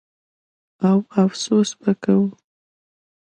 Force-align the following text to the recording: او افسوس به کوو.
او 0.89 0.97
افسوس 1.23 1.69
به 1.81 1.91
کوو. 2.03 2.27